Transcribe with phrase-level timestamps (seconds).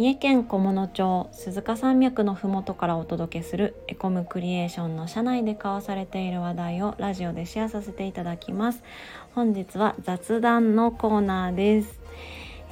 [0.00, 8.82] 三重県菰野町鈴鹿山脈のふもとからお届けするエコムクリエーションの社内で交わされている話題をラジオでシェアさせていただきます。
[9.34, 12.00] 本日は雑談のコーナーです。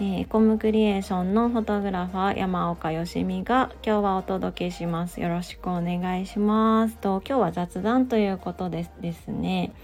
[0.00, 5.20] えー、エコムクリエーションのフォトグラファー山岡よしみが今日はお届けします。
[5.20, 6.96] よろしくお願いします。
[6.96, 9.74] と今日は雑談ということですですね。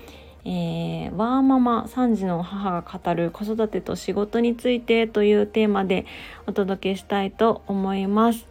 [0.46, 6.04] えー、ワーママ3児の母が語る子育てと仕事についてというテーマで
[6.46, 8.46] お届けしたいと思います。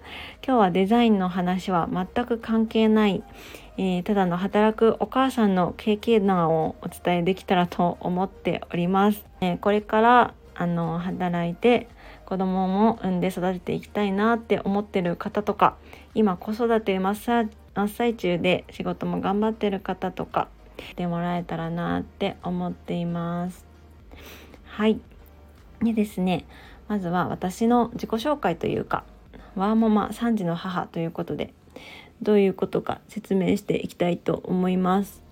[0.45, 3.23] 今日はデザインの話は全く関係ない、
[3.77, 9.23] えー、ただの働くお母さんの経験談をお伝えできたらと思っております。
[9.41, 11.87] えー、これからあの働いて
[12.25, 15.75] 子供も産んで育てていきたいなって思ってる方とか
[16.15, 20.47] 今子育て真っ最中で仕事も頑張ってる方とか
[20.95, 23.65] てもらえたらなって思っています。
[24.65, 24.99] はい。
[25.83, 26.45] でですね
[26.87, 29.03] まずは私の自己紹介というか
[29.55, 31.53] ワーママ3児の母ということで
[32.21, 35.23] どういうことか説明していきたいと思います、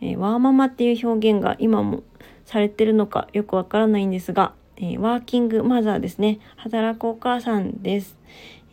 [0.00, 2.02] えー、ワーママっていう表現が今も
[2.44, 6.38] されてるのかよくわからないんですが、えー、ワーキングマザーですね。
[6.56, 8.16] 働くお母さんです、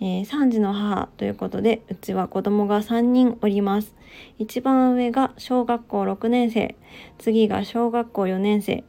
[0.04, 3.96] えー、3児の母ということでうちは子供が3人おります。
[4.38, 6.76] 一番上が小学校6年生。
[7.20, 8.84] 次が小学校4年生。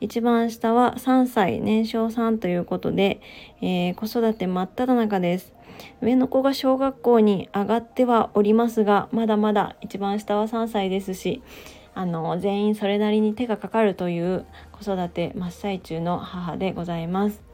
[0.00, 3.20] 一番下は3歳年少さんということで、
[3.62, 5.54] えー、子育て真っ只中です。
[6.02, 11.42] 上の子が小学校に上がってはおりますがまだまだ一番下は3歳ですし
[11.94, 17.45] あの全員それなりに手がかかるという子育て真っ最中の母でございます。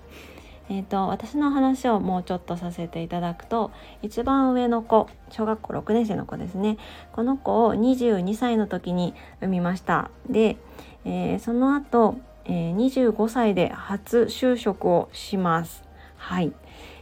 [0.68, 6.78] えーと、私の話をもうちょっとさせていただくと一番上の子小学校6年生の子ですね。
[7.12, 10.10] この子を22歳の時に産みました。
[10.28, 10.56] で、
[11.04, 15.82] えー、その後、えー、25歳で初就職をします。
[16.16, 16.52] はい、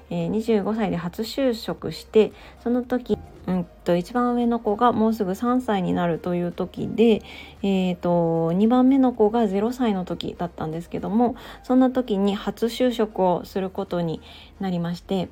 [0.09, 2.33] えー、25歳で初就職して
[2.63, 3.19] その時
[3.51, 7.23] うんと一番上の子がもうすぐ3歳になるという時で、
[7.63, 11.35] えーと、2番目の子が0歳の時だったんですけども
[11.65, 14.23] そんな時に初就職をすることに
[14.61, 15.29] なりまして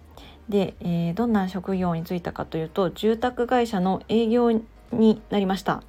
[0.49, 4.51] で、えー、どんな職業に就いたかというと住宅会社の営業
[4.93, 5.83] になりました。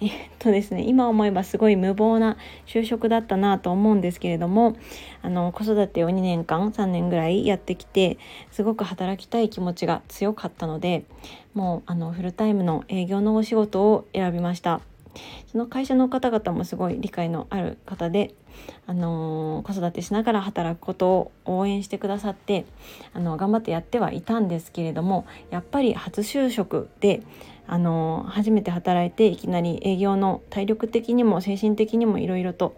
[0.00, 4.76] えっとですね今思えばすごい無謀な就職だったなと思うんですけれども
[5.22, 8.18] あの子育てを2年間3年ぐらいやってきて
[8.50, 11.04] すごく働きたい気持ちが強かったので
[11.54, 14.80] もうあのフルタイムの営業のお仕事を選びました。
[15.46, 18.34] その会社の方々もすごい理解のある方で、
[18.86, 22.64] あの、子育てしながら働くことを応援してくださって
[23.12, 27.22] あの頑張ってやってはいたんですけれどもやっぱり初就職で
[27.66, 32.76] あの初めて働いていきなり営業の体力的にも精神的にもいろいろと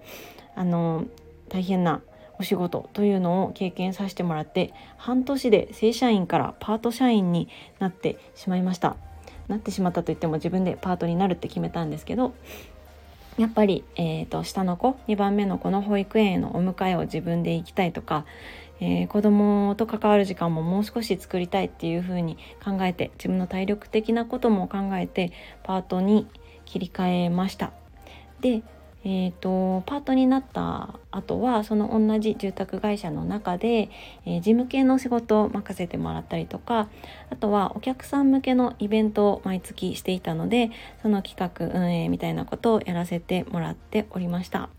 [0.54, 1.04] あの
[1.48, 2.00] 大変な
[2.38, 7.48] お仕事というのを経験させてもらって半年で正社員からパート社員に
[7.78, 8.96] なってしまいました。
[9.48, 12.34] なってしまったといっても自分でパートになるって決めたんですけど
[13.38, 18.24] やっぱり、えーと、下の子2番目の子の保育園へのお迎えを自分で行きたいとか
[18.80, 25.32] えー、子供と関わる時間ももう少し作りたいっていうふうに考えて自分の体力的なことも考えて
[25.62, 26.26] パートに
[26.66, 27.72] 切り替えました。
[28.40, 28.62] で、
[29.08, 33.88] えーと、パートになった後はその同じ住宅会社の中で、
[34.24, 36.88] えー、事務系の仕事を任せてもらったりとか
[37.30, 40.72] あとはお客さん向けのイベントを毎月していたので
[41.02, 44.70] その企画運営みたいなことをやらせてもらっておりました。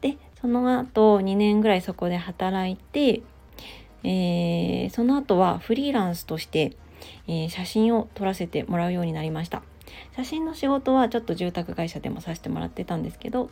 [0.00, 3.22] でその後2年ぐらいそこで働いて、
[4.02, 6.72] えー、その後はフリーランスとして、
[7.28, 9.62] えー、写真を撮らせてもらうようになりました
[10.16, 13.50] 写真の仕事はちょっと住宅会社でもさせてもらってたんですけど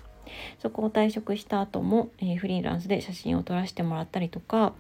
[0.59, 4.75] そこを退職した後も、えー、フリーランスで写真を撮らせてもらったりとか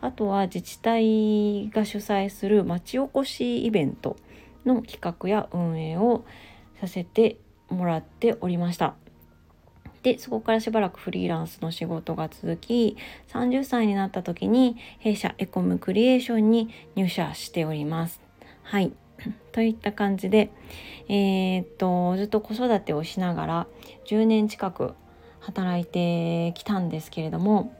[0.00, 4.16] あとは自治体が主催する町おこしイベント
[4.66, 6.24] の企画や運営を
[6.80, 7.38] させて
[7.68, 8.94] もらっておりました
[10.02, 12.96] でそこからしばらくフリーランスの仕事が続き
[13.28, 18.20] 30歳になった時に弊社エコムクリエーションに入社しております。
[18.62, 18.92] はい
[19.52, 20.50] といった感じで、
[21.08, 23.66] えー、っとずっと子育てをしながら
[24.06, 24.94] 10年近く
[25.40, 27.72] 働いてきたんですけれども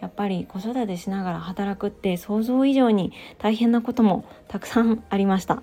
[0.00, 5.62] やっぱり子育てしながら働くって想像以上に大変なこともたくさんありました。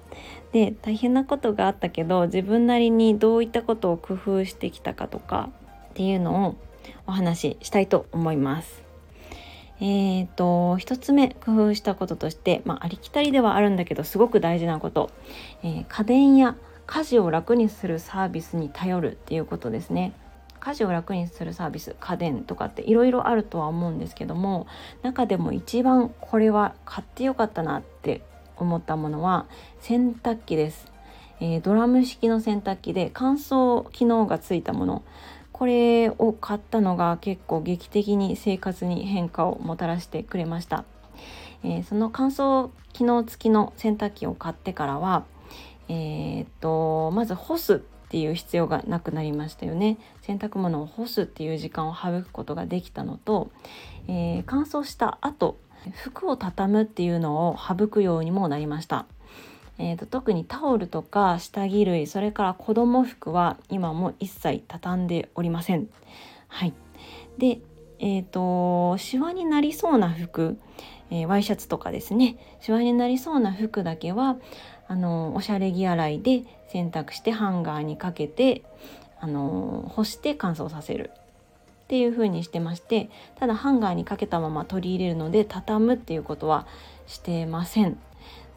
[0.52, 5.50] で大変なことがあったけど自分なりにどういったことを工夫してきたかとか
[5.92, 6.56] っていうのを
[7.06, 8.91] お話ししたいと思います。
[9.82, 15.10] えーと、1つ目工夫したこととして、まあ、ありきたりではあるんだけどすごく大事なこと、
[15.64, 16.56] えー、家電や
[16.86, 20.14] 家事を楽にするサービスに頼るっていうことですね。
[20.60, 24.68] 家事を楽にするサービス家電とかっていろいろあるとは思うんですけども
[25.02, 28.22] 中でも一番これは買ってよかったなって
[28.58, 29.48] 思ったものは
[29.80, 30.92] 洗濯機です、
[31.40, 35.04] えー、ドラム式の洗濯機で乾燥機能がついたもの。
[35.62, 40.86] これを買ったのが結構劇的に生活に変化をもたらしてくれました、
[41.64, 45.24] えー、その乾燥機能付きの洗濯機を買ってからは
[45.88, 47.78] えー、っとまず干すっ
[48.10, 53.52] ていう必要がなくなりましたよね洗濯物を干すっていう時間を省くことができたのと、
[54.08, 55.60] えー、乾燥した後
[55.94, 59.06] 服を畳むっていうのを省くようにもなりました。
[59.82, 65.90] えーと、特にタオルとか下着類それから子供服は今も一切畳んでおりません。
[66.48, 66.74] はい、
[67.40, 67.60] で、
[67.98, 70.60] えーと、シワになりそうな服、
[71.10, 74.38] えー、ワイシャツとかですねシワになりそうな服だけは
[74.88, 78.64] あのおしゃれ着洗いで洗濯してハンガーにかけて
[79.20, 81.12] あの干して乾燥させる
[81.86, 86.68] っていう風にしてましてただハンガーにかけたまま取り入れるので畳むっていうことは
[87.08, 87.98] してません。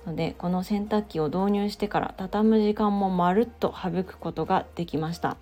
[0.06, 5.36] のでこの洗濯機を導入してから畳む時間もまるっと省くことができました。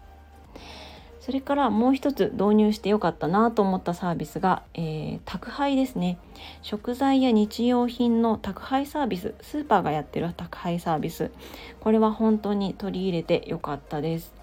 [1.21, 6.19] それからもう一つ導入してよかったなと思ったサービスが、えー、宅配ですね。
[6.63, 11.31] 食材や日用品の宅配サービススーパーがやってる宅配サービス。
[11.79, 14.35] これは本当に取り入れてよかったです。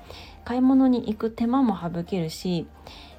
[0.45, 2.65] 買い物に行く手間も省けるし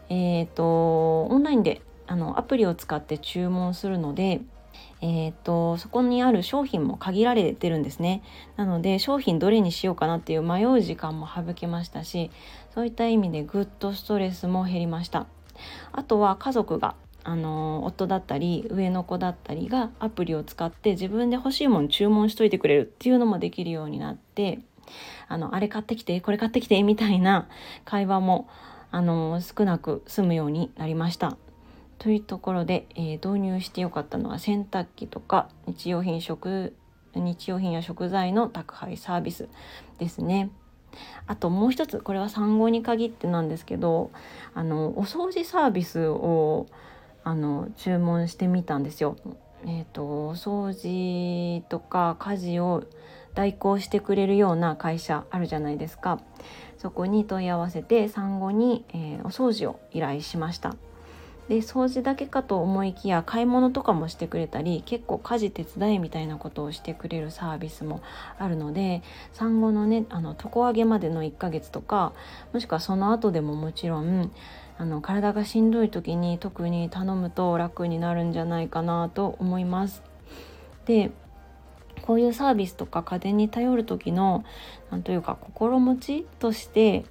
[0.08, 4.40] えっ、ー、とオンラインであのアプリを使って注文するので
[5.02, 8.22] えーと、そこにある商品も限られてるんですね。
[8.56, 12.30] なので商品どれにしようかなっていう迷う時間も省けましたし
[12.74, 15.26] そういった意味でぐっとストレスも減りました。
[15.92, 16.94] あとは家族が
[17.24, 24.60] あの夫だったり上の子だったりがアプリを使って自分で欲しいもの注文しといてくれるっていうのもできるようになって
[25.28, 27.48] あのあれ買ってきてこれ買ってきてみたいな
[27.84, 28.48] 会話も
[28.90, 31.36] あの少なく済むようになりました。
[32.00, 36.74] というところで、えー、導入してよかったのは洗濯機とか日用品食
[37.14, 39.48] 日用品や食材の宅配サービス
[39.98, 40.50] ですね。
[41.26, 44.10] あともう一つこれは産後に限ってなんですけど
[44.54, 46.66] あのお掃除サービスを
[47.22, 49.16] あの注文してみたんですよ。
[49.66, 52.84] えーと、お掃除とか家事を
[53.34, 56.18] 代行してくれるような会社あるじゃないですか
[56.78, 60.76] そこに問い合わせて産後に、えー、お掃除を依頼しました
[61.50, 68.02] で掃除だけかと思いきや買い物とかもしてくれたり結構家事手伝いみたいなことをしてくれるサービスも
[68.38, 69.02] あるので
[69.32, 72.12] 産後のねあの床上げまでの1ヶ月とか
[72.52, 74.30] もしくはその後でももちろん
[74.78, 80.04] あの体がしんどい時に特に頼むと楽になるんじゃないかなと思います。
[80.86, 81.10] で
[82.02, 84.44] こういうサービスとか家電に頼る時の
[84.92, 87.04] 何というか心持ちとして、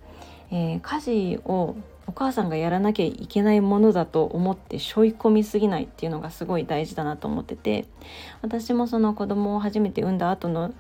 [0.50, 1.76] えー、家事を
[2.10, 7.86] お母さんがやらなきゃいけないものだと思って背負い込みすぎないっていうのがすごい大事だなと思ってて
[8.42, 10.74] 私もその子供を初めて産んだ後の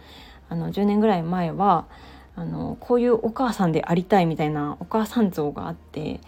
[0.49, 1.85] あの10年ぐらい前は
[2.35, 6.19] あのこういうお母さんでありたいみたいなお母さん像があって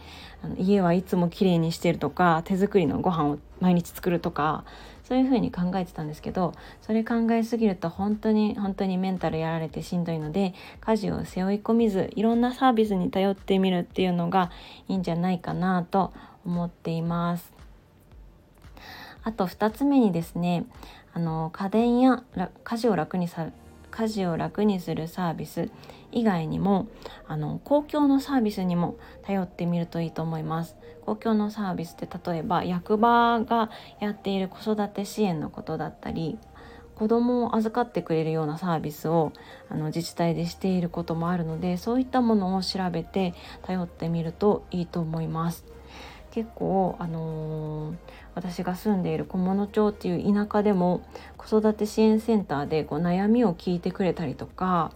[0.43, 4.65] あの家はいつも綺麗にしてるとか手作りのご飯を毎日作るとか
[5.11, 14.51] そういうふうに考えてたんですけどそれ考えすぎると本当に本当にメンタルやられてしんどいので家事を背負い込みずいろんなサービスに頼ってみるっていうのが
[14.87, 16.13] いいんじゃないかなと
[16.45, 17.51] 思っています。
[19.23, 20.63] あと2つ目にですね
[21.13, 22.23] あの家電や
[22.63, 23.49] 家事を楽にさ
[23.91, 25.69] 家事を楽にするサービス
[26.11, 26.87] 以外にも
[27.27, 33.69] あの公共のサービスにも頼ってみるといいと思います公共のサービスって例えば役場が
[33.99, 36.37] やっている子育て支援のことだったり
[36.95, 39.33] 子供を預かってくれるようなサービスを
[39.69, 43.33] あの自治体でしていることもあるのでそういったものを調べて
[43.63, 45.65] 頼ってみるといいと思います。
[46.31, 47.95] 結構、あのー、
[48.35, 51.01] 私が住んでいる菰野町っていう田舎でも
[51.37, 54.91] 子育て支援センターでこう悩みを聞いてくれたりとか、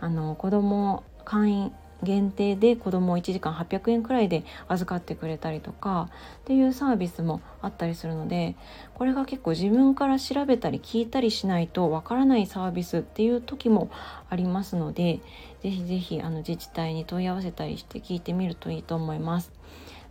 [0.00, 8.54] あの子供会員限定で子供を1時間800円くらいで預かってくれたりとかっていうサービスもあったりするので
[8.94, 13.90] これが結構自分から調べたり聞いたりしないとわからないサービスっていう時も
[14.28, 15.20] ありますので
[15.62, 19.50] 是非是非自治体に問い合わせたりして聞いてみるといいと思います。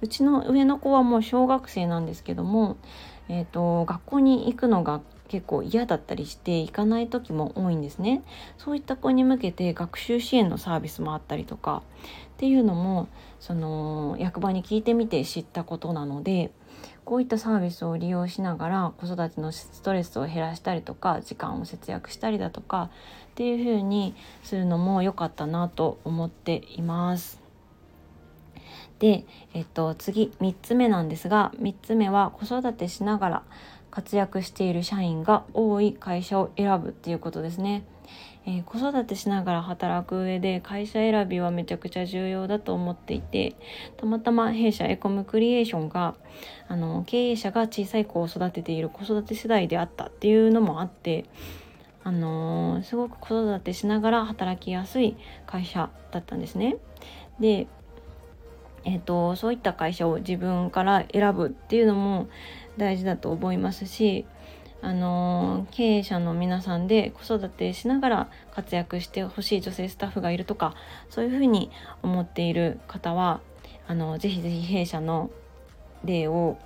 [0.02, 2.78] うちの上の子はもう小学生なんですけども、
[3.30, 8.24] えーと、学校に行くのが結構嫌だったりして行かない時も多いんですね
[8.58, 11.82] そういった子に向けて学習支援のサービスもあったりとか
[12.36, 13.08] っていうのも
[13.40, 16.52] その役場に聞いてみて知ったことなので
[17.06, 22.90] こういったサービスを利用しながら子育てのストレスを減らしたりとか時間を節約したりだとか
[23.32, 27.45] っていう風にするのも良かったなと思っています。
[29.00, 33.44] で、えっと、次3つ目なんですが3つ目は子育てしながら
[33.92, 37.86] 活躍している社員が多い会社を選ぶっていうことですね。
[38.48, 43.56] えー、子育てしながら働く上で会社選びはめちゃくちゃ重要だと思っていて
[43.98, 46.14] たまたま弊社エコムクリエーションが
[46.68, 51.26] あの経営者が小さい子を育てている子育て世代であったっていうのもあって
[52.04, 56.78] あのー、すごく子育てしながら働きやすい会社だったんですね。
[57.40, 57.68] で
[58.86, 62.28] えーと、そういった会社を自分から選ぶっていうのも
[62.78, 64.26] 大事だと思いますし
[64.82, 70.76] あの経営者の皆さんで子育てしながら活躍してほしい女性スタッフがいるとか
[71.10, 71.72] そういうふうに
[72.04, 73.42] 思っている方は
[73.88, 75.32] あのぜひぜひ弊社の
[76.04, 76.60] 例を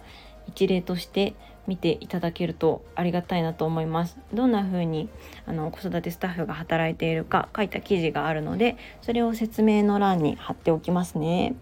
[0.48, 1.34] 一例として
[1.68, 4.18] 見ていただけるとありがたいなと思います。
[4.34, 5.08] どんな風に
[5.46, 11.56] あの子育てスタッフが働いているか書いた記事があるのでそれを説明の欄に貼っておきますね。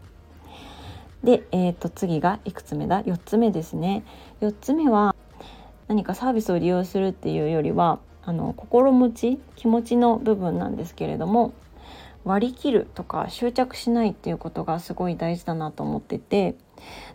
[1.24, 4.04] で、えー、と次がいくつ目だ？4つ目ですね。
[4.42, 5.16] 4つ目は
[5.88, 11.54] 何かサービスを利用するっていうよりはあの心持ち気持ちの部分なんですけれども
[12.26, 16.56] 割り切るとか執着しないっていうことがすごい大事だなと思ってて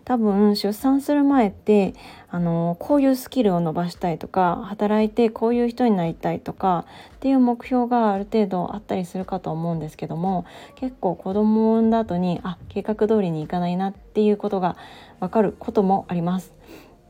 [0.04, 1.95] 多分出産する前って
[2.28, 10.45] あのこういうスキルを伸ばしたいとか働いてこういう人になりたいとかっていう目標がある程度あったりするかと思うんですけども
[10.76, 14.76] 結構子供を産んだ後にあ計画通りにいかないなっていうことが
[15.21, 16.52] 分かることもあります。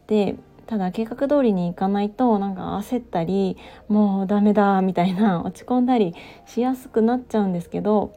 [0.06, 3.56] でただ計画通りにいかないとなんか焦ったり
[3.88, 6.14] もうダメだみたいな 落ち込んだり
[6.47, 8.12] しやすくなっちゃうんですけど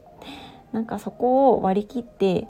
[0.72, 2.48] なんかそこを割り切って、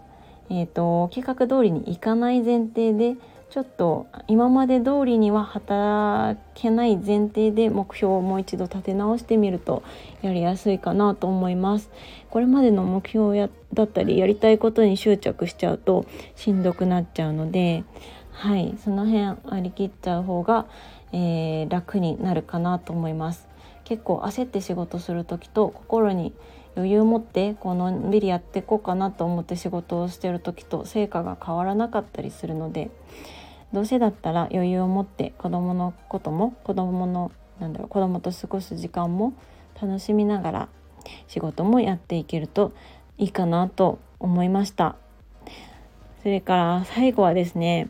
[0.49, 3.15] えーと、計画通りにいかない前提で
[3.49, 9.83] ちょっと今まで通りには働けない前提で目標をもう一度立て直してみると
[10.21, 11.89] やりやすいかなと思います。
[12.29, 17.83] これまでの目標やだったりやりたいことに執着しちゃうとしんどくなっちゃうので
[18.31, 20.65] はいその辺割り切っちゃう方が、
[21.13, 23.47] えー、楽になるかなと思います
[23.85, 26.33] 結構焦って仕事する時と心に
[26.75, 32.91] 余裕を持ってこうのんびりやっていこうかなと思って仕事をしてる時と成果が変わらなかったりするので
[33.73, 39.33] どうせだったら余裕を持って子供のことも子供のなんだろう子供と過ごす時間も
[39.81, 40.69] 楽しみながら
[41.27, 42.73] 仕事もやっていけると
[43.17, 44.95] いいかなと思いました。
[46.21, 47.89] それから最後はですね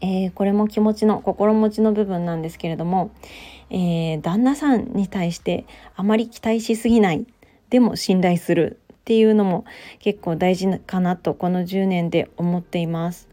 [0.00, 3.10] えー、これも気持ちの心持ちの部分なんですけれども、
[3.68, 7.26] えー、旦那さんに対してあまり期待しすぎない
[7.70, 9.64] でも信頼するっていうのも
[9.98, 13.28] 結構大事かなとこの10年で思っています。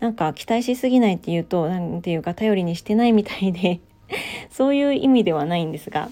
[0.00, 3.80] なんか期待しすぎないっていうと何ていうか頼りにしてないみたいで
[4.50, 6.08] そういう意味ではないんですが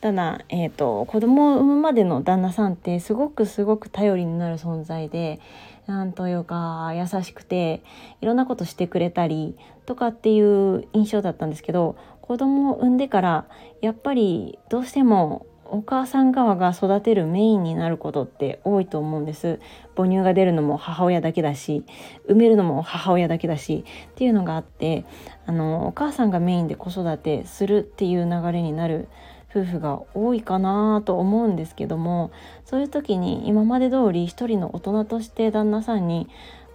[0.00, 5.40] ただ、えーと、子供を産むまでの旦那さんってすごくすごく頼りになる存在で
[5.86, 7.82] なんというか優しくて
[8.20, 13.46] いろんなことしてくれたりとかっていう印象だったんですけど子供を産んでから
[13.80, 19.60] やっぱりどうしてもお母さん側が育てるメインになることって多いと思うんです。
[19.96, 21.84] 母乳が出るのも母親だけだし
[22.26, 25.04] 産めるのも母親だけだしっていうのがあって
[25.46, 29.08] あのお母さんがメインで子育てするっていう流れになる
[29.50, 32.30] 夫婦が多いかなと思うんですけども
[32.64, 36.28] そういう時に今まで通り一人の大人として旦那さんに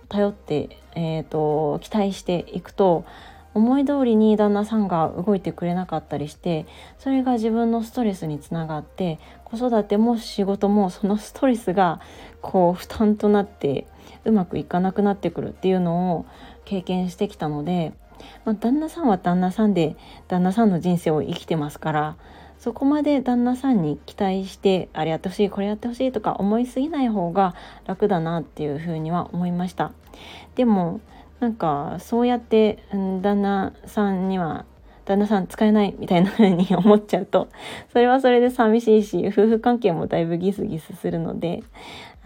[0.10, 3.06] 頼って、えーと、期待していくと
[3.54, 6.66] 思い通りに旦那さんが動いてくれなかったりして
[6.98, 12.02] それが自分のストレスにつながって子育ても仕事もそのストレスが
[12.42, 13.86] こう負担となって
[14.26, 16.26] うまくいかなくなってくるっていうのを
[16.66, 17.94] 経験してきたので、
[18.46, 19.96] まあ、旦那さんは旦那さんで
[20.28, 22.16] 旦那さんの人生を生きてますから
[22.64, 27.56] そこまで旦那さんに期待してあれやってほしいこれやってほしいとか思いすぎない方が
[27.86, 29.92] 楽だなっていうふうには思いました。
[30.56, 31.02] でも
[31.44, 34.64] なんかそうやって、旦那さんには
[35.04, 37.50] 旦那さん使えないみたいな風に 思っちゃうと
[37.92, 41.62] それはそれで寂しいし夫婦関係もだいぶギスギスするので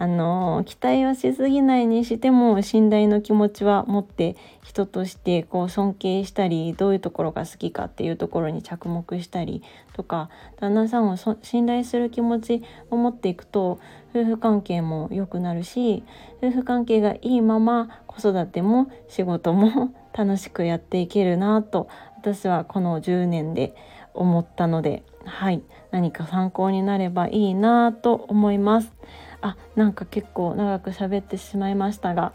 [0.00, 9.62] あの期待はしすぎないにしても信頼の気持ちは持って人としてこう尊敬したりどういうところが好きかっていうところに着目したり
[9.94, 13.80] とか旦那さんを信頼する気持ちを持っていくと
[14.14, 16.04] 夫婦関係も良くなるし
[16.40, 23.74] 夫婦関係がいいまま子育ても仕事も楽しくやっていけるなと私はこの10年で
[24.14, 28.92] 思ったのではい何か参考になればいいなと思います。
[29.40, 32.32] あなんか結構長く喋ってしまいましたが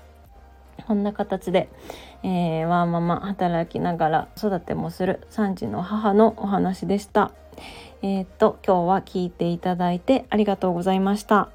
[0.87, 1.69] こんな形で、
[2.23, 7.31] えー、ワーママ働きながら育てもする3児の母のお話でした。
[8.01, 11.49] えー、っと今日は聞いていただいてありがとうございました。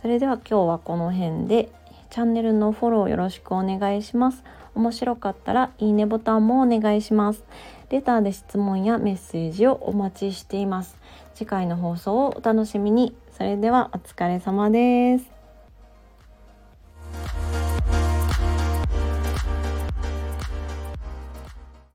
[0.00, 1.70] それでは今日はこの辺で
[2.10, 4.44] チャンネルのフォローよろしくお願いします。
[4.74, 7.44] 面白かったらいいねボタンもお願いします。
[7.90, 10.96] レターで質問やメッセージをお待ちしています。
[11.34, 13.14] 次回の放送をお楽しみに。
[13.36, 15.33] それではお疲れ様です。